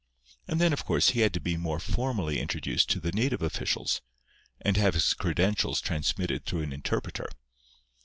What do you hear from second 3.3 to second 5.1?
officials, and have